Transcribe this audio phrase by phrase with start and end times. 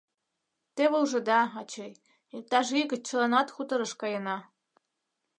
[0.75, 1.91] Теве ужыда, ачый,
[2.37, 4.37] иктаж ий гыч чыланат хуторыш каена.